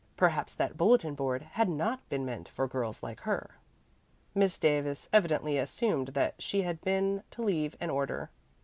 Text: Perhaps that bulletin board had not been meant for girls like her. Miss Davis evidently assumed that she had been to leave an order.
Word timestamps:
Perhaps 0.17 0.55
that 0.55 0.77
bulletin 0.77 1.13
board 1.13 1.43
had 1.43 1.69
not 1.69 2.09
been 2.09 2.25
meant 2.25 2.49
for 2.49 2.67
girls 2.67 3.03
like 3.03 3.19
her. 3.19 3.59
Miss 4.33 4.57
Davis 4.57 5.07
evidently 5.13 5.59
assumed 5.59 6.07
that 6.15 6.33
she 6.41 6.63
had 6.63 6.81
been 6.81 7.21
to 7.29 7.43
leave 7.43 7.75
an 7.79 7.91
order. 7.91 8.31